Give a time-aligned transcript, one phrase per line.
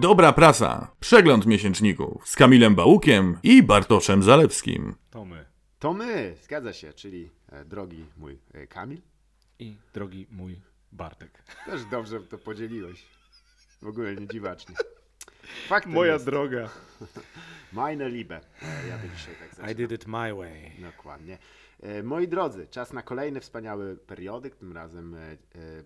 [0.00, 0.90] Dobra prasa.
[1.00, 4.94] Przegląd miesięczników z Kamilem Bałukiem i Bartoszem Zalewskim.
[5.10, 5.44] To my.
[5.78, 9.00] To my, zgadza się, czyli e, drogi mój e, Kamil.
[9.58, 10.60] I drogi mój
[10.92, 11.42] Bartek.
[11.66, 13.06] Też dobrze to podzieliłeś.
[13.82, 14.74] W ogóle nie dziwacznie.
[15.68, 16.24] Faktem Moja jest.
[16.26, 16.68] droga.
[17.72, 18.36] Meine Liebe.
[18.62, 20.72] E, Ja by dzisiaj tak I did it my way.
[20.78, 21.38] Dokładnie.
[21.86, 24.56] E, Moi drodzy, czas na kolejny wspaniały periodyk.
[24.56, 25.36] Tym razem e, e,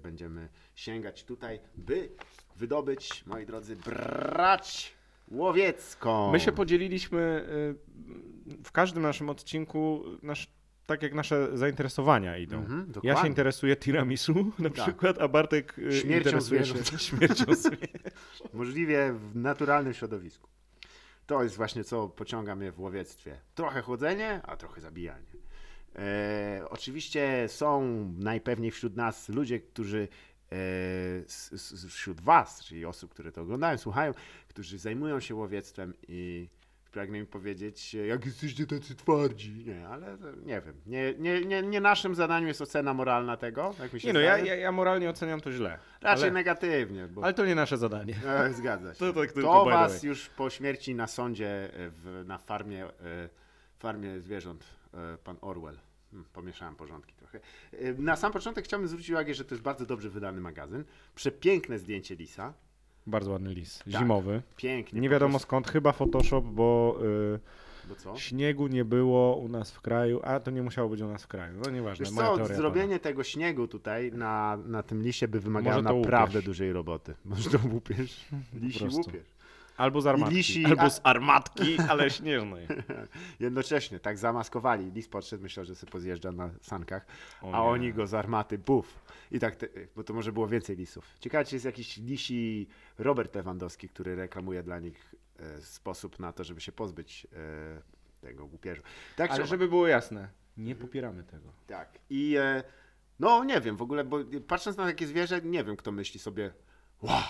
[0.02, 2.08] będziemy sięgać tutaj, by
[2.56, 4.92] wydobyć, moi drodzy, brać
[5.28, 6.32] łowiecką.
[6.32, 7.48] My się podzieliliśmy
[8.64, 10.50] w każdym naszym odcinku, nasz,
[10.86, 12.56] tak jak nasze zainteresowania idą.
[12.58, 14.84] Mhm, ja się interesuję tiramisu na Tak.
[14.84, 16.74] przykład, a Bartek Śmiercią interesuje się
[17.08, 17.80] śmiercią zwierząt.
[18.52, 20.48] Możliwie w naturalnym środowisku.
[21.26, 23.40] To jest właśnie co pociąga mnie w łowiectwie.
[23.54, 25.39] Trochę chłodzenie, a trochę zabijanie.
[25.96, 27.84] E, oczywiście są
[28.18, 30.08] najpewniej wśród nas ludzie, którzy
[30.52, 30.56] e,
[31.26, 34.14] s, s, wśród was, czyli osób, które to oglądają, słuchają,
[34.48, 36.48] którzy zajmują się łowiectwem i
[36.90, 39.64] pragnę mi powiedzieć, e, jak jesteście tacy twardzi.
[39.64, 40.74] Nie, ale nie wiem.
[40.86, 44.20] Nie, nie, nie, nie naszym zadaniem jest ocena moralna tego, jak mi się Nie no,
[44.20, 45.78] ja, ja, ja moralnie oceniam to źle.
[46.00, 47.06] Raczej ale, negatywnie.
[47.06, 47.24] Bo...
[47.24, 48.14] ale to nie nasze zadanie.
[48.26, 48.98] E, Zgadza się.
[49.12, 52.90] To tak To was już po śmierci na sądzie e, w, na farmie, e,
[53.78, 54.64] farmie zwierząt,
[55.24, 55.78] pan Orwell.
[56.10, 57.40] Hmm, Pomieszałem porządki trochę.
[57.72, 60.84] E, Na sam początek chciałbym zwrócić uwagę, że to jest bardzo dobrze wydany magazyn.
[61.14, 62.52] Przepiękne zdjęcie lisa.
[63.06, 63.78] Bardzo ładny lis.
[63.78, 63.88] Tak.
[63.88, 64.42] Zimowy.
[64.56, 65.00] Pięknie.
[65.00, 66.98] Nie wiadomo skąd, chyba Photoshop, bo
[67.88, 68.14] Bo co?
[68.16, 71.22] y, śniegu nie było u nas w kraju, a to nie musiało być u nas
[71.22, 71.60] w kraju.
[71.64, 76.42] No nieważne, Wiesz co, zrobienie tego śniegu tutaj na, na tym lisie by wymagało naprawdę
[76.42, 77.14] dużej roboty.
[77.24, 78.24] Może to łupiesz?
[78.60, 79.26] Lisi łupiesz.
[79.80, 80.36] Albo z armatki.
[80.36, 82.66] lisi- Albo a- z armatki, ale śnieżnej.
[83.40, 84.92] Jednocześnie, tak zamaskowali.
[84.92, 87.06] Lis podszedł, myślał, że sobie pozjeżdża na sankach,
[87.42, 87.62] O a nie.
[87.62, 89.02] oni go z armaty, buf.
[89.30, 89.66] I tak, te,
[89.96, 91.04] bo to może było więcej lisów.
[91.20, 96.44] Ciekawe, czy jest jakiś lisi Robert Lewandowski, który reklamuje dla nich e, sposób na to,
[96.44, 97.82] żeby się pozbyć e,
[98.20, 98.82] tego głupierzu.
[99.16, 101.52] Tak, Ale żeby było jasne, nie popieramy tego.
[101.66, 101.98] tak.
[102.10, 102.62] I e,
[103.20, 104.18] no nie wiem w ogóle, bo
[104.48, 106.52] patrząc na takie zwierzę, nie wiem, kto myśli sobie,
[107.02, 107.22] wow,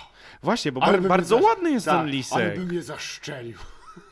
[0.42, 2.58] Właśnie, bo Ale bar- bardzo ładny jest tak, ten ale lisek.
[2.58, 3.58] by mnie zaszczelił.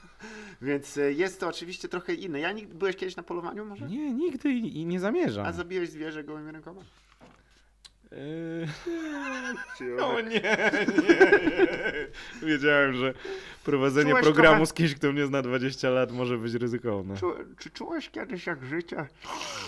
[0.62, 2.40] Więc e, jest to oczywiście trochę inne.
[2.40, 3.86] Ja nigdy byłeś kiedyś na polowaniu może?
[3.88, 5.46] Nie, nigdy i i nie zamierzam.
[5.46, 6.80] A zabiłeś zwierzę gołymi rękoma?
[8.12, 8.68] Yy...
[10.04, 10.40] O nie, nie,
[11.02, 12.48] nie.
[12.48, 13.14] Wiedziałem, że
[13.64, 17.16] prowadzenie Czułeś programu trochę- z kimś, kto mnie zna 20 lat może być ryzykowne.
[17.16, 19.06] Czu, czy czułeś kiedyś, jak życie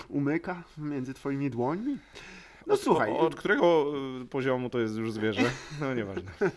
[0.08, 1.98] umyka między twoimi dłońmi?
[2.66, 5.50] No słuchaj, O, od którego y, poziomu to jest już zwierzę?
[5.80, 6.30] No nieważne.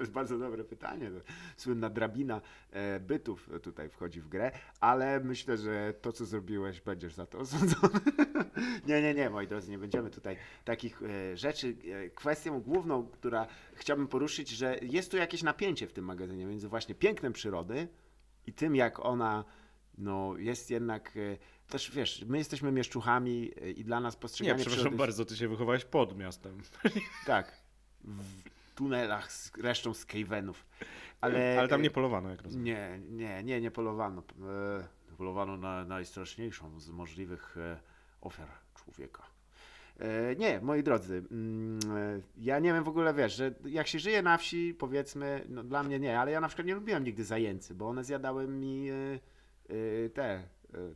[0.00, 1.10] jest bardzo dobre pytanie.
[1.56, 2.40] Słynna drabina
[2.70, 4.50] e, bytów tutaj wchodzi w grę,
[4.80, 8.00] ale myślę, że to, co zrobiłeś, będziesz za to osądzony.
[8.88, 11.76] nie, nie, nie, moi drodzy, nie będziemy tutaj takich e, rzeczy.
[11.92, 16.68] E, kwestią główną, która chciałbym poruszyć, że jest tu jakieś napięcie w tym magazynie między
[16.68, 17.88] właśnie pięknem przyrody
[18.46, 19.44] i tym, jak ona
[19.98, 21.12] no, jest jednak...
[21.70, 24.96] Też wiesz, my jesteśmy mieszczuchami e, i dla nas Nie, postrzeganie przepraszam przyrody...
[24.96, 26.58] bardzo, ty się wychowałeś pod miastem.
[27.26, 27.60] Tak.
[28.04, 30.54] W tunelach z resztą z cave'enów.
[31.20, 32.64] Ale, Ale tam nie polowano, jak rozumiem.
[32.64, 34.22] nie, nie, nie, nie polowano.
[35.10, 37.56] E, polowano na najstraszniejszą z możliwych
[38.20, 39.22] ofiar człowieka.
[40.38, 41.78] Nie, moi drodzy, mm,
[42.36, 45.82] ja nie wiem w ogóle, wiesz, że jak się żyje na wsi, powiedzmy, no dla
[45.82, 48.88] mnie nie, ale ja na przykład nie lubiłem nigdy zajęcy, bo one zjadały mi
[50.14, 50.42] te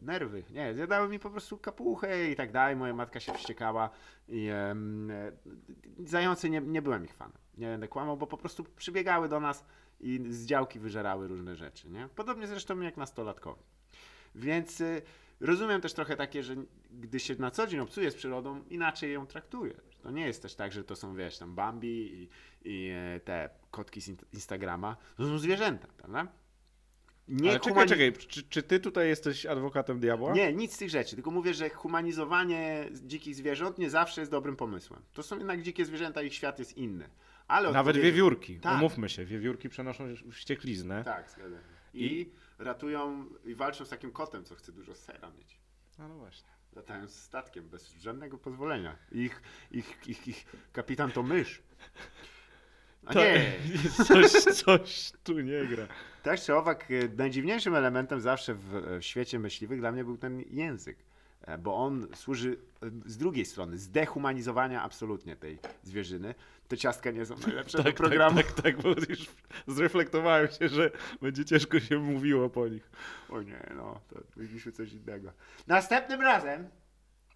[0.02, 0.44] nerwy.
[0.50, 2.76] Nie, zjadały mi po prostu kapuchę i tak dalej.
[2.76, 3.90] Moja matka się wściekała
[4.28, 4.74] i e,
[6.06, 7.38] zające nie, nie byłem ich fanem.
[7.58, 9.64] Nie będę kłamał, bo po prostu przybiegały do nas
[10.00, 12.08] i z działki wyżerały różne rzeczy, nie?
[12.14, 13.62] Podobnie zresztą jak nastolatkowi.
[14.34, 15.02] Więc y,
[15.40, 16.54] rozumiem też trochę takie, że
[16.90, 19.74] gdy się na co dzień obcuje z przyrodą, inaczej ją traktuje.
[20.02, 22.28] To nie jest też tak, że to są, wiesz, tam Bambi i,
[22.64, 24.96] i e, te kotki z in- Instagrama.
[25.16, 26.26] To są zwierzęta, prawda?
[27.28, 30.32] Nie Ale czekaj, humani- czekaj, czy, czy ty tutaj jesteś adwokatem diabła?
[30.32, 31.14] Nie, nic z tych rzeczy.
[31.14, 35.02] Tylko mówię, że humanizowanie dzikich zwierząt nie zawsze jest dobrym pomysłem.
[35.12, 37.08] To są jednak dzikie zwierzęta, ich świat jest inny.
[37.48, 38.74] Ale Nawet odpowiedzi- wiewiórki, Tak.
[38.78, 41.04] umówmy się, wiewiórki przenoszą wściekliznę.
[41.04, 41.98] Tak, zgadzam się.
[41.98, 45.58] I ratują i walczą z takim kotem, co chce dużo sera mieć.
[45.98, 46.48] No, no właśnie.
[46.76, 48.96] Latają z statkiem bez żadnego pozwolenia.
[49.12, 51.62] Ich, ich, ich, ich kapitan to mysz.
[53.06, 53.52] A To- nie,
[54.06, 55.86] Coś, coś tu nie gra.
[56.22, 60.16] tak czy owak, e, najdziwniejszym elementem zawsze w, e, w świecie myśliwych dla mnie był
[60.18, 60.96] ten język.
[61.42, 66.34] E, Bo on służy e, z drugiej strony, zdehumanizowania absolutnie tej zwierzyny.
[66.68, 68.36] Te ciastka nie są najlepsze do Tak, programu.
[68.36, 69.26] tak, tak, tak, bo już
[69.66, 70.90] zreflektowałem się, że
[71.22, 72.90] będzie ciężko się mówiło po nich.
[73.28, 75.32] O nie, no, to mieliśmy coś innego.
[75.66, 76.68] Następnym razem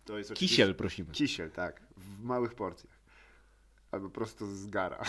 [0.04, 1.10] to jest oczywiście- Kisiel prosimy.
[1.12, 2.97] Kisiel, tak, w małych porcjach.
[3.90, 5.02] Albo prosto z gara.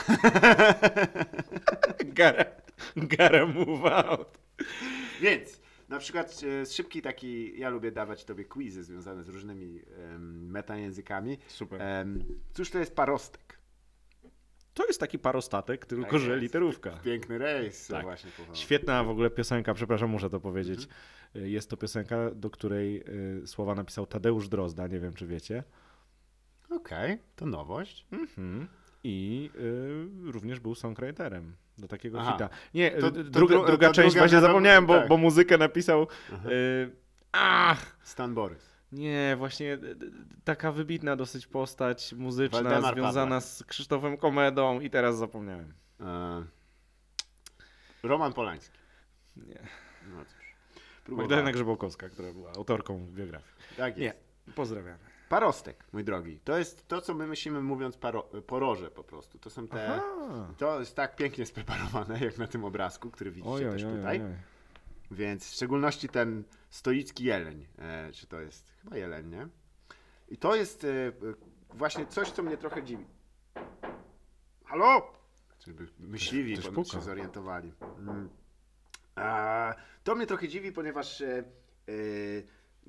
[2.14, 2.46] Gara,
[2.96, 4.38] gara move out.
[5.22, 10.50] Więc na przykład e, szybki taki, ja lubię dawać tobie quizy związane z różnymi em,
[10.52, 11.38] metajęzykami.
[11.48, 11.82] Super.
[11.82, 12.24] Em,
[12.54, 13.60] cóż to jest parostek?
[14.74, 16.42] To jest taki parostatek, tylko Tak że jest.
[16.42, 16.92] literówka.
[16.92, 18.04] Piękny rejs Tak.
[18.04, 18.32] właśnie.
[18.54, 20.80] Świetna w ogóle piosenka, przepraszam, muszę to powiedzieć.
[20.84, 21.52] Mhm.
[21.52, 23.04] Jest to piosenka, do której
[23.44, 25.64] y, słowa napisał Tadeusz Drozda, nie wiem czy wiecie.
[26.70, 28.06] Okej, to nowość.
[28.12, 28.68] Mhm.
[29.04, 29.50] I
[30.28, 32.32] y, również był songwriterem do takiego Aha.
[32.32, 32.50] hita.
[32.74, 35.08] Nie, To- to druga, dru- druga część, druga właśnie zapomniałem, bo, tak.
[35.10, 36.08] bo muzykę napisał.
[36.46, 36.92] Y,
[37.32, 37.98] ach!
[38.04, 38.70] Stan Borys.
[38.92, 39.98] Nie, właśnie y, y,
[40.44, 43.44] taka wybitna dosyć postać muzyczna, Waldemar związana Pawlak.
[43.44, 45.74] z Krzysztofem Komedą i teraz zapomniałem.
[46.02, 46.46] E,
[48.04, 48.78] Roman Polański.
[49.38, 49.60] Nie.
[50.10, 50.56] No cóż.
[51.18, 53.52] Magdalena Grzebałkowska, która była autorką biografii.
[53.78, 54.18] Tak Nie, jest.
[54.56, 55.00] pozdrawiamy.
[55.30, 56.40] Parostek, mój drogi.
[56.44, 59.40] To jest to, co my myślimy mówiąc paro, poroże po prostu.
[59.40, 59.96] To są te...
[59.96, 60.54] Aha.
[60.58, 64.22] To jest tak pięknie spreparowane, jak na tym obrazku, który widzicie też tutaj.
[65.12, 67.68] Więc w szczególności ten stoicki jeleń.
[67.80, 69.48] E, czy to jest chyba jeleń, nie?
[70.30, 71.12] I to jest e,
[71.74, 73.06] właśnie coś, co mnie trochę dziwi.
[74.66, 75.14] Halo?
[75.68, 76.90] Żeby myśliwi ponoć puka.
[76.90, 77.74] się zorientowali.
[77.98, 78.30] Mm.
[79.16, 81.44] A, to mnie trochę dziwi, ponieważ e, e,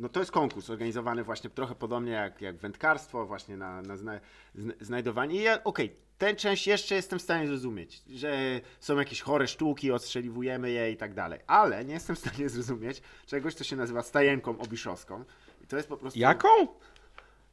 [0.00, 4.20] no to jest konkurs organizowany właśnie trochę podobnie jak, jak wędkarstwo, właśnie na, na zna,
[4.55, 5.41] zna, znajdowanie.
[5.41, 9.93] I ja, okej, tę część jeszcze jestem w stanie zrozumieć, że są jakieś chore sztuki,
[9.93, 11.41] odstrzeliwujemy je i tak dalej.
[11.47, 15.25] Ale nie jestem w stanie zrozumieć czegoś, co się nazywa stajenką obiszowską.
[15.64, 16.19] I to jest po prostu...
[16.19, 16.49] Jaką?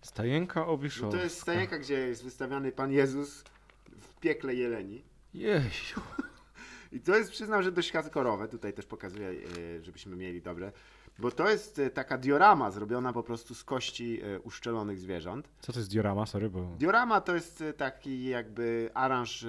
[0.02, 1.18] Stajenka No Obiszowska.
[1.18, 3.44] to jest stajenka, gdzie jest wystawiony Pan Jezus
[4.00, 5.04] w piekle jeleni.
[5.34, 6.02] Jeziu.
[6.92, 8.48] I to jest, przyznam, że dość hardkorowe.
[8.48, 10.72] Tutaj też pokazuję, e, żebyśmy mieli dobre.
[11.19, 15.50] Bo to jest e, taka diorama zrobiona po prostu z kości e, uszczelonych zwierząt.
[15.62, 16.25] Co to jest diorama?
[16.25, 16.75] Sorry, bo...
[16.80, 19.46] Diorama to jest e, taki jakby aranż,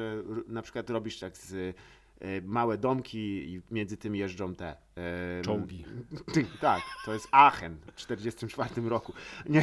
[0.48, 1.76] na przykład robisz tak z
[2.42, 4.76] małe domki i między tym jeżdżą te...
[4.96, 5.84] e, Czołgi.
[6.60, 9.12] Tak, to jest Aachen w 1944 roku.
[9.48, 9.62] Nie,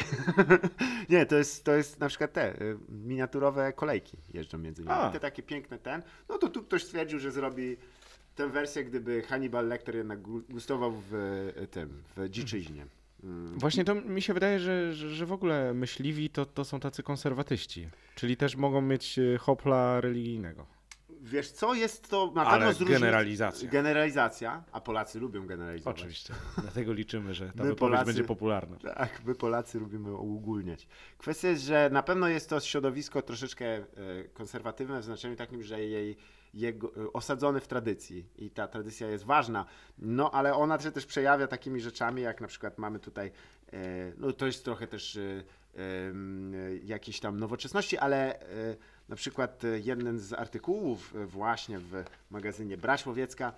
[1.10, 2.54] nie to, jest, to jest na przykład te
[2.90, 4.94] miniaturowe kolejki jeżdżą między nimi.
[4.94, 5.10] A.
[5.10, 6.04] Te takie piękne ten.
[6.30, 7.78] No to tu ktoś stwierdził, że zrobi
[8.36, 11.14] tę wersję, gdyby Hannibal Lecter jednak gu- gustował w
[11.64, 12.86] y, tym, w dziczyźnie.
[13.24, 13.60] Mm.
[13.60, 17.90] Właśnie to mi się wydaje, że, że, w ogóle myśliwi to, to są tacy konserwatyści.
[18.16, 20.66] Czyli też mogą mieć e, hopla religijnego.
[21.22, 23.70] Wiesz co, jest to na Ale pewno zróżnic- generalizacja.
[23.70, 25.98] Generalizacja, a Polacy lubią generalizować.
[26.00, 26.34] Oczywiście.
[26.62, 28.78] Dlatego liczymy, że ta My wypowiedź Polacy- będzie popularna.
[28.78, 30.88] Tak, my Polacy lubimy uogólniać.
[31.18, 33.84] Kwestia jest, że na pewno jest to środowisko troszeczkę e,
[34.34, 36.18] konserwatywne w znaczeniu takim, że jej
[36.56, 38.25] jego, e, osadzony w tradycji.
[38.38, 39.66] I ta tradycja jest ważna,
[39.98, 43.31] no ale ona się też przejawia takimi rzeczami, jak na przykład mamy tutaj,
[43.74, 43.78] e,
[44.18, 45.19] no to jest trochę też
[45.75, 48.46] em, e, jakiejś tam nowoczesności, ale e,
[49.10, 53.54] na przykład e, jeden z artykułów właśnie w magazynie Braś Łowiecka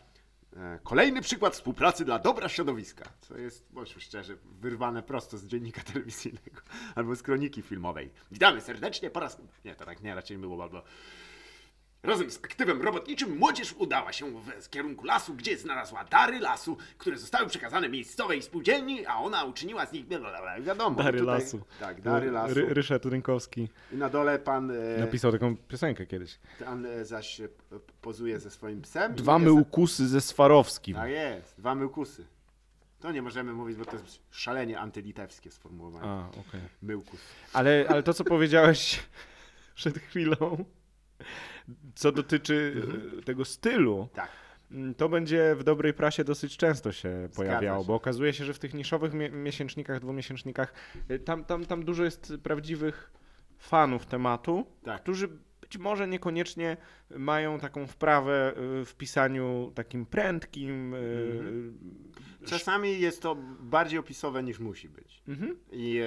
[0.83, 6.61] Kolejny przykład współpracy dla dobra środowiska, co jest, bądźmy szczerzy, wyrwane prosto z dziennika telewizyjnego
[6.95, 8.09] albo z kroniki filmowej.
[8.31, 9.37] Witamy serdecznie po raz...
[9.65, 10.83] Nie, to tak nie, raczej było albo...
[12.07, 14.25] Razem z aktywem robotniczym młodzież udała się
[14.61, 19.85] w kierunku lasu, gdzie znalazła dary lasu, które zostały przekazane miejscowej spółdzielni, a ona uczyniła
[19.85, 20.05] z nich...
[20.05, 20.61] blablabla.
[20.61, 21.03] Wiadomo.
[21.03, 21.61] Dary tutaj- lasu.
[21.79, 22.53] Tak, dary lasu.
[22.53, 26.39] Ry, Ryszard Rynkowski I na dole pan, e, napisał taką piosenkę kiedyś.
[26.65, 27.49] pan e, zaś e,
[28.01, 29.15] pozuje ze swoim psem.
[29.15, 30.95] Dwa myłkusy ze Swarowskim.
[30.95, 32.25] Tak jest, dwa myłkusy.
[32.99, 36.07] To nie możemy mówić, bo to jest szalenie antylitewskie sformułowanie.
[36.07, 36.61] A, okej.
[36.81, 37.19] Myłkus.
[37.53, 38.99] Ale, ale to, co powiedziałeś
[39.75, 40.65] przed chwilą,
[41.95, 42.83] co dotyczy
[43.19, 44.29] e, tego stylu, Tak.
[44.71, 47.87] mm, to będzie w dobrej prasie dosyć często się pojawiało, się.
[47.87, 50.73] bo okazuje się, że w tych niszowych mie- miesięcznikach, dwumiesięcznikach,
[51.09, 53.11] e, tam, tam, tam dużo jest prawdziwych
[53.57, 55.01] fanów tematu, Tak.
[55.01, 55.27] którzy
[55.61, 56.77] być może niekoniecznie
[57.09, 60.93] mają taką wprawę e, w pisaniu takim prędkim.
[60.93, 60.97] e,
[62.45, 65.21] Czasami jest to bardziej opisowe niż musi być.
[65.27, 65.57] Mhm.
[65.71, 66.01] I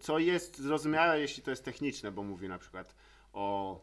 [0.00, 2.94] co jest zrozumiałe, jeśli to jest techniczne, bo mówi na przykład
[3.32, 3.80] o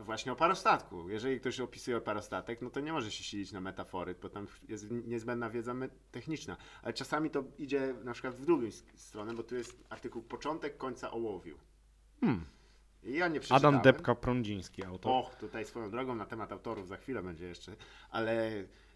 [0.00, 1.08] właśnie o parostatku.
[1.08, 4.90] Jeżeli ktoś opisuje parostatek, no to nie może się silić na metafory, bo tam jest
[4.90, 5.74] niezbędna wiedza
[6.10, 6.56] techniczna.
[6.82, 11.10] Ale czasami to idzie na przykład w drugą stronę, bo tu jest artykuł początek końca
[11.10, 11.58] ołowiu.
[12.20, 12.44] Hmm.
[13.02, 13.80] I ja nie przeczytałem.
[13.80, 15.12] Adam Depka-Prądziński, autor.
[15.12, 17.76] Och, tutaj swoją drogą na temat autorów za chwilę będzie jeszcze,
[18.10, 18.50] ale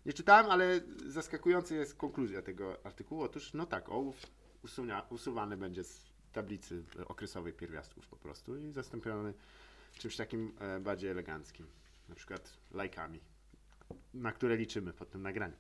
[0.07, 3.23] nie czytałem, ale zaskakująca jest konkluzja tego artykułu.
[3.23, 4.17] Otóż, no tak, ołów
[4.65, 9.35] usunia, usuwany będzie z tablicy okresowej pierwiastków po prostu i zastąpiony
[9.99, 11.67] czymś takim e, bardziej eleganckim,
[12.09, 13.21] na przykład lajkami,
[14.15, 15.57] na które liczymy pod tym nagraniem.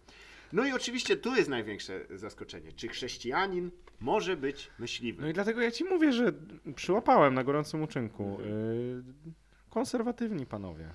[0.52, 2.72] No i oczywiście tu jest największe zaskoczenie.
[2.72, 3.70] Czy chrześcijanin
[4.00, 5.22] może być myśliwym?
[5.22, 6.32] No i dlatego ja ci mówię, że
[6.74, 8.38] przyłapałem na gorącym uczynku.
[8.40, 9.02] Yy,
[9.70, 10.90] konserwatywni panowie.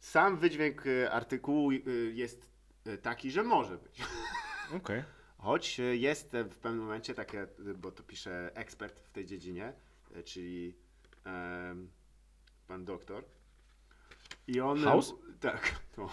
[0.00, 1.76] Sam wydźwięk e, artykułu e,
[2.12, 2.46] jest
[3.02, 4.02] taki, że może być.
[4.76, 5.02] Okej.
[5.38, 7.46] Choć e, jest w pewnym momencie takie,
[7.76, 9.72] bo to pisze ekspert w tej dziedzinie,
[10.24, 10.74] czyli
[12.68, 13.24] pan doktor.
[14.46, 14.78] I on.
[14.78, 15.14] House?
[15.40, 15.80] Tak.
[15.96, 16.08] To.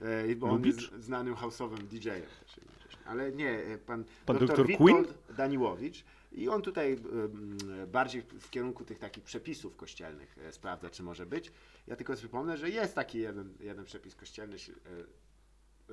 [0.00, 0.90] E, bo on Lubicz?
[0.92, 2.96] jest znanym house'owym DJ-em też.
[3.04, 6.04] Ale nie, e, pan, Pan doktor doktor Witold Daniłowicz.
[6.32, 7.58] I on tutaj em,
[7.92, 11.52] bardziej w kierunku tych takich przepisów kościelnych e, sprawdza, czy może być.
[11.86, 14.56] Ja tylko przypomnę, że jest taki jeden, jeden przepis kościelny.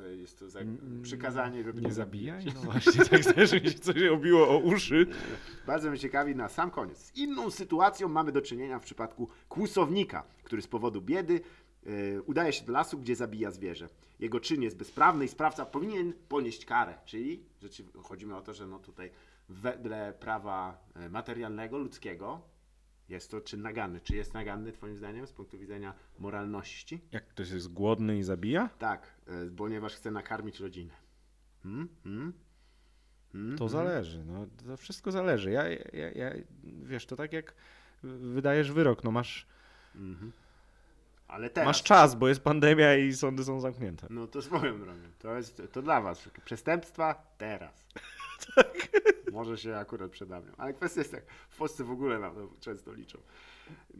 [0.05, 0.59] E, Jest to za,
[1.01, 2.45] przykazanie, żeby Nie zabijaj?
[2.45, 5.07] No właśnie, tak też mi się coś obiło o uszy.
[5.67, 6.97] Bardzo mnie ciekawi na sam koniec.
[6.97, 11.41] Z inną sytuacją mamy do czynienia w przypadku kłusownika, który z powodu biedy
[11.85, 13.89] e, udaje się do lasu, gdzie zabija zwierzę.
[14.19, 16.93] Jego czyn jest bezprawny i sprawca powinien ponieść karę.
[17.05, 17.43] Czyli
[18.03, 19.11] chodzi mi o to, że no tutaj
[19.49, 22.41] wedle prawa e, materialnego, ludzkiego
[23.09, 24.01] jest to czyn naganny.
[24.01, 27.01] Czy jest naganny twoim zdaniem z punktu widzenia moralności?
[27.11, 30.93] Jak ktoś jest głodny i zabija, Tak, e, ponieważ chce nakarmić rodzinę.
[31.63, 31.89] Hmm?
[32.03, 32.33] Hmm?
[33.31, 33.57] Hmm?
[33.57, 34.23] to zależy.
[34.25, 35.51] No, to wszystko zależy.
[35.51, 36.31] Ja, ja, ja,
[36.63, 37.53] wiesz, to tak jak
[38.03, 39.47] wydajesz wyrok, no masz,
[39.95, 40.31] Mhm.
[41.27, 41.67] Ale teraz.
[41.67, 44.07] masz czas, bo jest pandemia i sądy są zamknięte.
[44.09, 44.99] No to swoją drogą.
[45.19, 46.29] To jest to dla was.
[46.45, 47.85] Przestępstwa teraz.
[49.31, 50.51] Może się akurat przedawnią.
[50.57, 53.19] Ale kwestia jest tak, w Polsce w ogóle na to często liczą.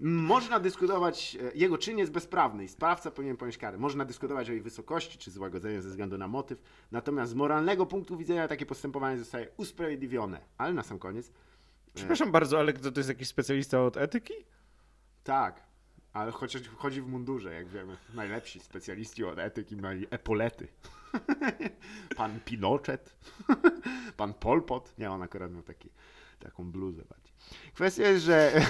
[0.02, 3.78] Można dyskutować, e, jego czyn jest bezprawny i sprawca powinien ponieść karę.
[3.78, 6.62] Można dyskutować o jej wysokości czy złagodzeniu ze względu na motyw.
[6.92, 10.42] Natomiast z moralnego punktu widzenia takie postępowanie zostaje usprawiedliwione.
[10.58, 11.32] Ale na sam koniec,
[11.94, 14.34] Przepraszam bardzo, ale to jest jakiś specjalista od etyki?
[15.24, 15.69] tak,
[16.14, 17.98] ale chociaż chodzi w mundurze, jak wiemy.
[18.14, 20.68] Najlepsi specjaliści od etyki mieli epolety.
[22.18, 23.16] Pan Pinochet,
[24.18, 24.94] pan Polpot.
[24.98, 25.90] Nie, on akurat miał taki,
[26.40, 27.34] taką bluzę bardziej.
[27.74, 28.62] Kwestia jest, że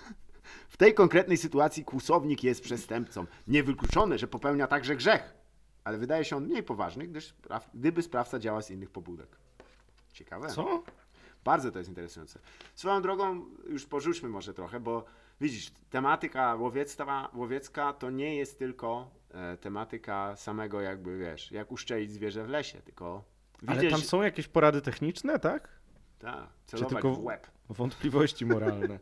[0.68, 3.26] w tej konkretnej sytuacji kłusownik jest przestępcą.
[3.48, 5.34] Niewykluczone, że popełnia także grzech.
[5.84, 7.34] Ale wydaje się on mniej poważny, gdyż,
[7.74, 9.36] gdyby sprawca działa z innych pobudek.
[10.12, 10.48] Ciekawe.
[10.48, 10.82] Co?
[11.44, 12.38] Bardzo to jest interesujące.
[12.74, 15.04] Swoją drogą, już porzućmy może trochę, bo
[15.40, 22.12] widzisz, tematyka łowiecka, łowiecka to nie jest tylko e, tematyka samego jakby, wiesz, jak uszczelić
[22.12, 23.24] zwierzę w lesie, tylko
[23.66, 25.68] Ale widzisz, tam są jakieś porady techniczne, tak?
[26.18, 27.46] tak, celować tylko w łeb.
[27.70, 28.98] Wątpliwości moralne.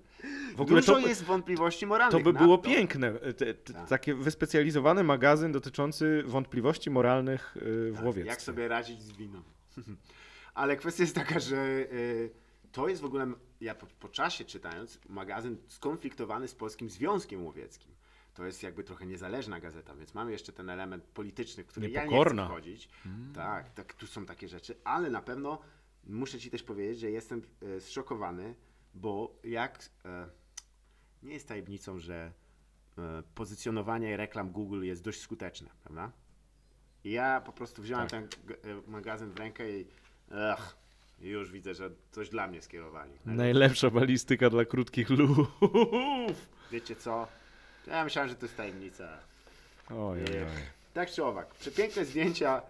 [0.56, 2.24] W ogóle Dużo to, jest wątpliwości moralnych.
[2.24, 3.12] to by było nadto- piękne.
[3.12, 3.88] Te, te, Tak.
[3.88, 8.30] Taki wyspecjalizowany magazyn dotyczący wątpliwości moralnych y, w Tak, łowiectwie.
[8.30, 9.42] Jak sobie radzić z winą.
[10.54, 12.30] Ale kwestia jest taka, że y,
[12.76, 17.94] to jest w ogóle, ja po, po czasie czytając, magazyn skonfliktowany z Polskim Związkiem Łowieckim.
[18.34, 22.04] To jest jakby trochę niezależna gazeta, więc mamy jeszcze ten element polityczny, w który ja
[22.04, 22.88] nie chcę wchodzić.
[23.34, 25.58] Tak, tak, tu są takie rzeczy, ale na pewno
[26.04, 28.54] muszę Ci też powiedzieć, że jestem e, zszokowany,
[28.94, 30.28] bo jak e,
[31.22, 32.32] nie jest tajemnicą, że
[32.98, 36.12] e, pozycjonowanie reklam Google jest dość skuteczne, prawda?
[37.04, 38.28] I ja po prostu wziąłem Tak.
[38.34, 39.86] ten e, magazyn w rękę i
[40.52, 40.85] ach,
[41.20, 43.12] i już widzę, że coś dla mnie skierowali.
[43.26, 45.48] Najlepsza balistyka dla krótkich lów.
[46.72, 47.28] Wiecie co?
[47.86, 49.18] Ja myślałem, że to jest tajemnica.
[49.90, 50.62] Oj, oj, oj.
[50.94, 52.62] Tak czy owak, przepiękne zdjęcia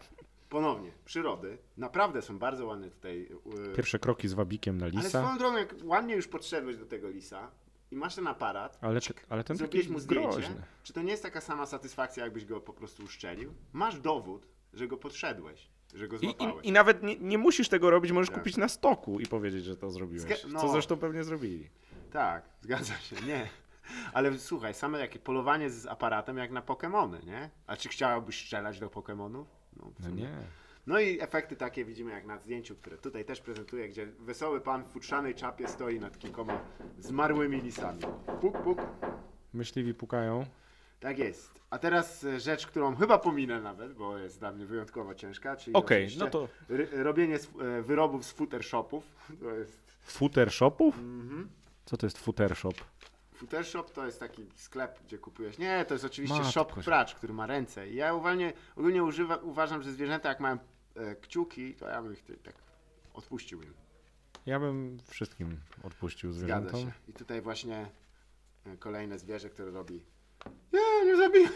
[0.48, 1.58] ponownie przyrody.
[1.76, 3.28] Naprawdę są bardzo ładne tutaj.
[3.72, 5.08] e, Pierwsze kroki z wabikiem na Ale lisa.
[5.22, 7.50] swoją drogą, jak ładnie już podszedłeś do tego lisa
[7.90, 10.62] i masz ten aparat, Ale, te, ale ten zrobiłeś mu zdjęcie, groźny.
[10.82, 13.54] czy to nie jest taka sama satysfakcja, jakbyś go po prostu uszczelił?
[13.72, 16.64] Masz dowód, że go podszedłeś, że go I, złapałeś.
[16.64, 18.38] i, I nawet nie, nie musisz tego robić, możesz Tak.
[18.38, 20.22] kupić na stoku i powiedzieć, że to zrobiłeś.
[20.30, 20.60] Zga- no.
[20.60, 21.68] Co zresztą pewnie zrobili.
[22.12, 23.48] Tak, zgadza się, nie.
[24.12, 27.50] Ale słuchaj, same jakie polowanie z aparatem jak na Pokemony, nie?
[27.66, 29.48] A czy chciałbyś strzelać do Pokemonów?
[29.76, 30.30] No, No nie.
[30.86, 34.84] No i efekty takie widzimy jak na zdjęciu, które tutaj też prezentuję, gdzie wesoły pan
[34.84, 36.60] w futrzanej czapie stoi nad kilkoma
[36.98, 38.00] zmarłymi lisami.
[38.40, 38.78] Puk, puk.
[39.54, 40.46] Myśliwi pukają.
[41.00, 41.60] Tak jest.
[41.70, 45.76] A teraz e, rzecz, którą chyba pominę nawet, bo jest dla mnie wyjątkowo ciężka, czyli
[45.76, 46.48] oczywiście no to
[46.92, 49.04] robienie z, e, wyrobów z futershopów.
[49.40, 49.78] To jest...
[50.00, 50.98] futer shopów?
[50.98, 51.48] Mhm.
[51.84, 52.74] Co to jest futer shop?
[53.34, 55.58] Futershop to jest taki sklep, gdzie kupujesz.
[55.58, 57.88] Nie, to jest oczywiście Matko shop pracz, który ma ręce.
[57.88, 60.58] I ja ogólnie, ogólnie używa, uważam, że zwierzęta jak mają
[60.94, 62.54] e, kciuki, to ja bym ich tak
[63.14, 63.74] odpuścił im.
[64.46, 66.92] Ja bym wszystkim odpuścił Zgadza zwierzętom.
[66.92, 67.10] się.
[67.10, 67.90] I tutaj właśnie
[68.66, 70.02] e, kolejne zwierzę, które robi.
[70.72, 71.52] Nie, nie zabijaj.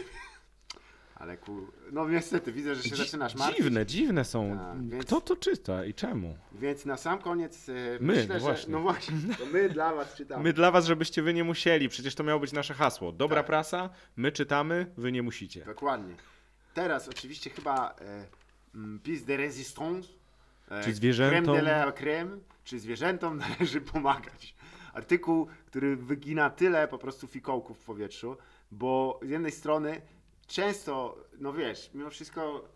[1.15, 1.67] Ale ku...
[1.91, 3.57] No niestety, widzę, że się Dzi- zaczynasz martwić.
[3.63, 4.57] dziwne, dziwne są.
[4.57, 6.37] Tak, więc- Kto to czyta i czemu?
[6.51, 8.39] Więc na sam koniec e, My, myślę, no że...
[8.39, 8.71] właśnie.
[8.73, 10.43] No właśnie, to my dla was czytamy.
[10.43, 11.89] My dla was, żebyście wy nie musieli.
[11.89, 13.11] Przecież to miało być nasze hasło.
[13.11, 13.45] Dobra Tak.
[13.45, 15.65] prasa, my czytamy, wy nie musicie.
[15.65, 16.15] Dokładnie.
[16.73, 18.25] Teraz oczywiście chyba e,
[18.75, 20.03] mm, piece de résistance.
[20.71, 22.37] E, Czy zwierzętom- Creme de la creme.
[22.63, 24.55] Czy zwierzętom należy pomagać.
[24.93, 28.37] artykuł, który wygina tyle po prostu fikołków w powietrzu,
[28.71, 30.01] bo z jednej strony
[30.47, 32.69] często, no wiesz, mimo wszystko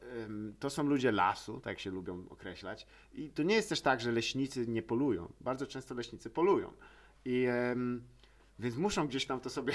[0.59, 4.11] to są ludzie lasu, tak się lubią określać i to nie jest też tak, że
[4.11, 5.33] leśnicy nie polują.
[5.41, 6.73] Bardzo często leśnicy polują.
[7.25, 7.47] I
[8.59, 9.73] więc muszą gdzieś tam to sobie,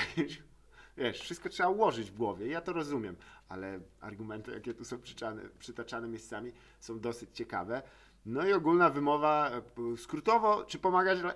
[0.96, 2.46] wiesz, wszystko trzeba ułożyć w głowie.
[2.46, 3.16] Ja to rozumiem,
[3.48, 7.82] ale argumenty, jakie tu są przytaczane, przytaczane miejscami, są dosyć ciekawe.
[8.26, 11.34] No i ogólna wymowa, e, skrótowo, czy pomagać e,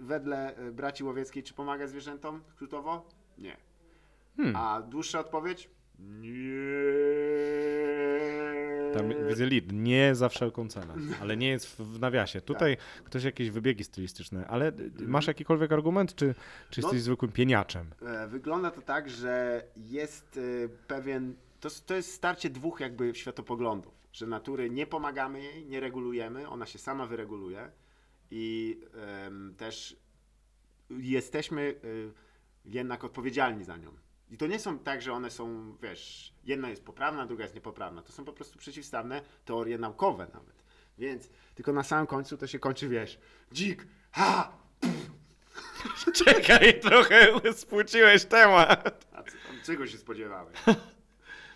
[0.00, 2.42] wedle e, braci łowieckiej, czy pomagać zwierzętom?
[2.48, 3.08] Skrótowo?
[3.38, 3.56] Nie.
[4.36, 4.56] Hmm.
[4.56, 5.70] A dłuższa odpowiedź?
[5.98, 6.36] Nie.
[8.94, 12.40] Tam widzę lead, nie za wszelką cenę, ale nie jest w- nawiasie.
[12.40, 16.34] Tutaj ktoś jakieś wybiegi stylistyczne, ale masz jakikolwiek argument, czy,
[16.70, 17.86] czy No- jesteś zwykłym pieniaczem?
[18.02, 21.34] E, Wygląda to tak, że jest e, pewien.
[21.60, 26.66] To, to jest starcie dwóch jakby światopoglądów, że natury nie pomagamy jej, nie regulujemy, ona
[26.66, 27.70] się sama wyreguluje
[28.30, 28.78] i
[29.26, 29.96] em, też
[30.90, 31.88] jesteśmy e,
[32.70, 33.90] jednak odpowiedzialni za nią.
[34.30, 38.02] I to nie są tak, że one są, wiesz, jedna jest poprawna, druga jest niepoprawna.
[38.02, 40.64] To są po prostu przeciwstawne teorie naukowe nawet.
[40.98, 43.18] Więc tylko na samym końcu to się kończy, wiesz,
[43.52, 44.52] dzik, ha,
[46.24, 49.06] Czekaj, trochę spłuciłeś temat.
[49.12, 50.58] A co tam, czego się spodziewałeś?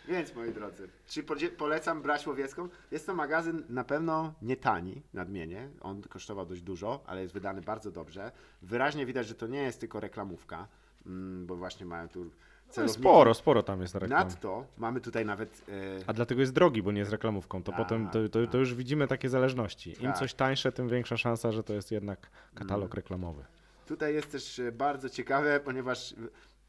[0.09, 1.23] Więc moi drodzy, czy
[1.59, 2.69] polecam brać łowiecką?
[2.91, 5.69] Jest to magazyn na pewno nie tani, nadmienię.
[5.81, 8.33] On kosztował dość dużo, ale jest wydany bardzo dobrze.
[8.63, 10.69] Wyraźnie widać, że to nie jest tylko reklamówka,
[11.07, 12.31] mm, bo właśnie mają tu
[12.71, 13.01] celowniki.
[13.01, 14.29] Sporo, sporo tam jest reklam.
[14.29, 15.73] Nadto mamy tutaj nawet e,
[16.07, 17.63] A dlatego jest drogi, bo nie jest reklamówką.
[17.63, 19.91] To Tak, potem to, to, to już widzimy takie zależności.
[19.91, 20.19] Im Tak.
[20.19, 22.97] coś tańsze, tym większa szansa, że to jest jednak katalog Mm.
[22.97, 23.45] reklamowy.
[23.87, 26.15] Tutaj jest też e, bardzo ciekawe, ponieważ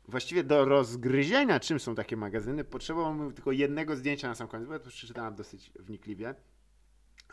[0.08, 4.74] właściwie do rozgryzienia, czym są takie magazyny, potrzebowałbym tylko jednego zdjęcia na sam koniec, bo
[4.74, 6.36] ja to przeczytałem dosyć wnikliwie.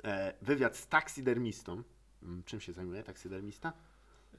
[0.04, 1.82] E, wywiad z taksydermistą.
[2.22, 3.72] Mm, Czym się zajmuje taksydermista?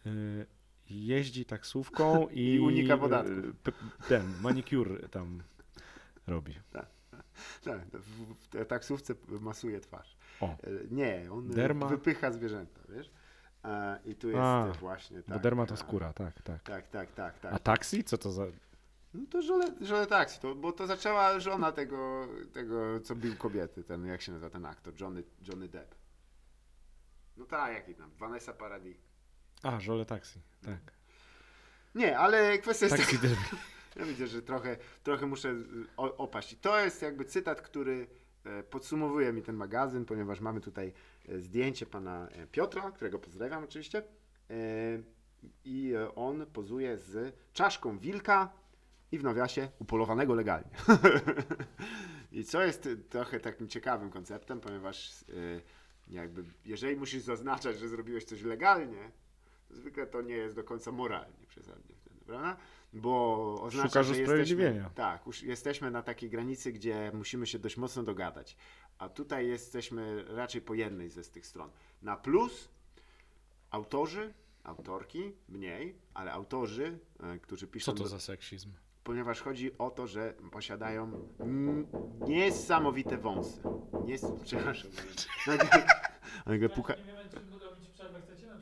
[0.06, 0.46] Y,
[0.90, 3.36] Jeździ taksówką i, I unika podatków.
[3.64, 3.72] p-
[4.08, 5.44] Ten, manicure tam
[6.28, 6.56] robi.
[6.72, 6.86] Tak,
[7.94, 10.18] w, w taksówce masuje twarz.
[10.42, 10.58] O, E,
[10.92, 11.88] nie, on e, Derma?
[11.88, 13.12] wypycha zwierzęta, wiesz?
[13.64, 15.38] E, I tu jest A, e, właśnie tak.
[15.38, 16.64] bo derma to e, skóra, tak, tak.
[16.64, 17.54] Tak, tak, tak, tak.
[17.54, 18.04] A taksi?
[18.04, 18.46] Co to za...
[19.14, 23.84] No to żole, żole taksi, to, bo to zaczęła żona tego, tego, co bił kobiety,
[23.84, 25.96] ten, jak się nazywa ten aktor, Johnny, Johnny Depp.
[27.38, 28.98] No tak, jaki tam, Vanessa Paradis.
[29.64, 31.00] A, żole taksi, tak.
[31.96, 33.28] Nie, ale kwestia jest taka,
[34.00, 35.56] ja widzę, że trochę, trochę muszę
[35.98, 36.54] opaść.
[36.54, 38.08] I to jest jakby cytat, który
[38.44, 40.94] e, podsumowuje mi ten magazyn, ponieważ mamy tutaj
[41.30, 44.04] e, zdjęcie pana e, Piotra, którego pozdrawiam oczywiście.
[45.66, 48.50] I on pozuje z czaszką wilka
[49.12, 50.70] i w nawiasie upolowanego legalnie.
[52.32, 55.26] I co jest trochę takim ciekawym konceptem, ponieważ
[56.08, 59.12] jakby jeżeli musisz zaznaczać, że zrobiłeś coś legalnie,
[59.70, 62.58] zwykle to nie jest do końca moralnie przesadnie wtedy, prawda?
[62.94, 67.78] Bo oznacza, Szukasz że jesteśmy, tak, już jesteśmy na takiej granicy, gdzie musimy się dość
[67.78, 68.58] mocno dogadać.
[68.98, 71.70] A tutaj jesteśmy raczej po jednej ze z tych stron.
[72.02, 72.70] Na plus
[73.72, 78.72] autorzy, autorki mniej, ale autorzy, e, którzy piszą Co to do- za seksizm?
[79.04, 81.28] ponieważ chodzi o to, że posiadają
[82.28, 83.62] niesamowite wąsy.
[84.06, 84.92] Nie, przepraszam.
[85.48, 85.70] Nagle,
[86.46, 86.94] nagle puka...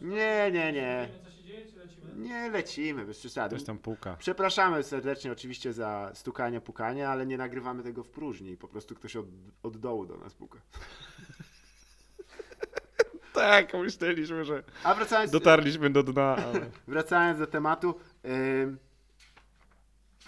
[0.01, 0.15] Nie?
[0.15, 1.07] Nie, nie, nie.
[1.12, 2.12] Wiemy, co się dzieje, czy lecimy?
[2.15, 3.55] Nie lecimy, bez To przesady.
[3.55, 4.15] jest tam półka.
[4.19, 8.57] Przepraszamy serdecznie oczywiście za stukanie, pukanie, ale nie nagrywamy tego w próżni.
[8.57, 9.25] Po prostu ktoś od,
[9.63, 10.60] od dołu do nas puka.
[13.33, 16.60] Tak, myśleliśmy, że A wracając, dotarliśmy do dna, ale...
[16.88, 17.95] wracając do tematu.
[18.25, 18.77] ym,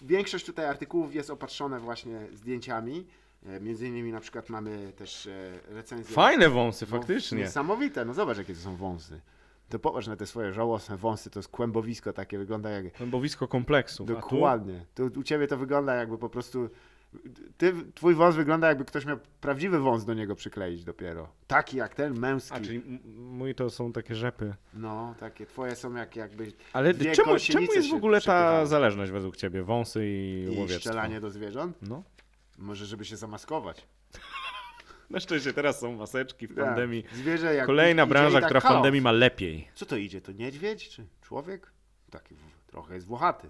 [0.04, 3.08] większość tutaj artykułów jest opatrzone właśnie zdjęciami.
[3.46, 6.16] E, Między innymi na przykład mamy też e, recenzję.
[6.16, 7.38] Fajne wąsy, No, faktycznie.
[7.38, 9.22] Niesamowite, no zobacz jakie to są wąsy.
[9.70, 12.94] To popatrz na te swoje żałosne wąsy, to jest kłębowisko takie, wygląda jak...
[12.94, 14.06] Kłębowisko tu?
[14.06, 14.86] Dokładnie.
[14.96, 16.70] To u ciebie to wygląda jakby po prostu...
[17.58, 21.30] Ty, twój wąs wygląda jakby ktoś miał prawdziwy wąs do niego przykleić dopiero.
[21.48, 22.58] Taki jak ten, męski.
[22.58, 24.56] A, czyli mój to są takie rzepy.
[24.74, 26.52] No, takie twoje są jak jakby...
[26.74, 29.64] Ale czemu, czemu jest w ogóle ta zależność według ciebie?
[29.64, 30.80] Wąsy i, I łowiectwo.
[30.80, 31.78] strzelanie do zwierząt.
[31.82, 32.04] No.
[32.58, 33.88] Może żeby się zamaskować.
[35.10, 36.66] Na szczęście teraz są maseczki w Tak.
[36.66, 37.04] pandemii.
[37.14, 39.68] Zwierzę jak Kolejna branża, tak która w pandemii ma lepiej.
[39.76, 40.22] Co to idzie?
[40.22, 41.72] To niedźwiedź czy człowiek?
[42.12, 42.36] Taki
[42.68, 43.50] trochę jest włochaty.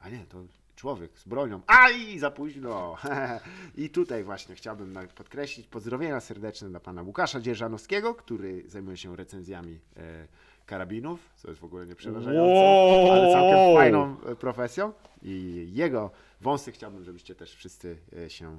[0.00, 0.38] A nie, to
[0.76, 1.60] człowiek z bronią.
[1.66, 2.96] Aj, za późno.
[3.76, 9.80] I tutaj właśnie chciałbym podkreślić pozdrowienia serdeczne dla pana Łukasza Dzierżanowskiego, który zajmuje się recenzjami
[9.96, 10.28] e,
[10.66, 13.12] karabinów, co jest w ogóle nieprzerażające, Wow.
[13.12, 14.92] ale całkiem fajną e, profesją.
[15.22, 18.58] I jego wąsy chciałbym, żebyście też wszyscy e, się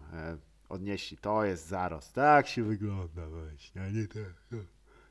[0.70, 1.18] odnieśli.
[1.18, 2.14] To jest zarost.
[2.14, 4.34] Tak się wygląda właśnie, a nie tak.
[4.52, 4.58] no.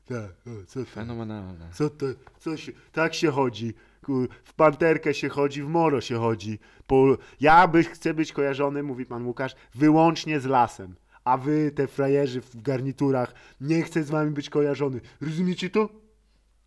[0.05, 0.31] Tak,
[0.67, 0.85] co to?
[0.85, 1.69] Fenomenalne.
[1.73, 2.05] Co to,
[2.39, 3.73] co się, tak się chodzi.
[4.05, 6.59] Kur- W panterkę się chodzi, w moro się chodzi.
[6.87, 10.95] Po, ja by, chcę być kojarzony, mówi pan Łukasz, wyłącznie z lasem.
[11.23, 15.01] A wy, te frajerzy w garniturach, nie chcę z wami być kojarzony.
[15.21, 15.89] Rozumiecie to?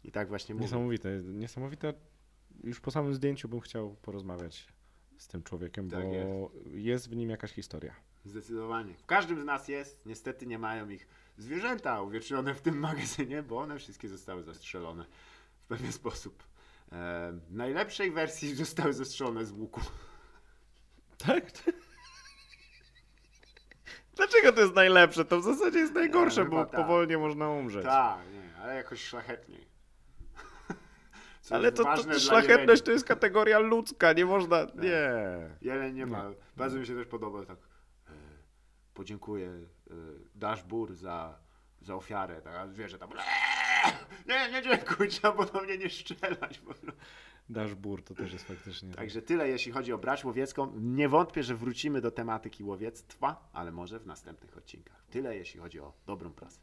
[0.05, 0.65] I tak właśnie mówię.
[0.65, 1.95] Niesamowite, niesamowite.
[2.65, 4.69] Już po samym zdjęciu bym chciał porozmawiać
[5.19, 6.67] z tym człowiekiem, Tak bo jest.
[6.77, 7.95] jest w nim jakaś historia.
[8.25, 8.95] Zdecydowanie.
[8.95, 10.07] W każdym z nas jest.
[10.07, 11.07] Niestety nie mają ich
[11.39, 15.05] zwierzęta uwiecznione w tym magazynie, bo one wszystkie zostały zastrzelone
[15.65, 16.43] w pewien sposób.
[16.93, 19.81] E, w najlepszej wersji zostały zastrzelone z łuku.
[21.19, 21.45] Tak?
[24.17, 25.25] Dlaczego to jest najlepsze?
[25.25, 26.81] To w zasadzie jest najgorsze, bo tak.
[26.81, 27.85] powolnie można umrzeć.
[27.85, 29.67] Tak, nie, ale jakoś szlachetniej.
[31.43, 34.67] Co Ale to, to, to szlachetność to jest kategoria ludzka, nie można.
[34.75, 35.11] Nie.
[35.61, 36.31] Jeleń nie ma.
[36.57, 37.72] Bardzo mi się też podoba tak.
[38.95, 39.95] Podziękuję e,
[40.35, 41.39] Dashbur za,
[41.81, 42.43] za ofiarę.
[42.43, 43.11] Tak, a zwierzę tam.
[43.13, 43.93] "Eee,
[44.29, 46.63] Nie, nie dziękuję, trzeba było do mnie nie strzelać.
[47.49, 48.95] Dashbur to też jest faktycznie.
[48.95, 50.73] Także tyle, jeśli chodzi o brać łowiecką.
[50.77, 55.05] Nie wątpię, że wrócimy do tematyki łowiectwa, ale może w następnych odcinkach.
[55.11, 56.61] Tyle, jeśli chodzi o dobrą prasę.